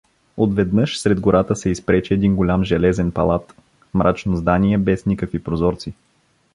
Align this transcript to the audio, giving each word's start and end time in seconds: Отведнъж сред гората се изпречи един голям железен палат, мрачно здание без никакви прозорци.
Отведнъж 0.37 0.99
сред 0.99 1.19
гората 1.21 1.55
се 1.55 1.69
изпречи 1.69 2.13
един 2.13 2.35
голям 2.35 2.63
железен 2.63 3.11
палат, 3.11 3.55
мрачно 3.93 4.35
здание 4.35 4.77
без 4.77 5.05
никакви 5.05 5.43
прозорци. 5.43 5.93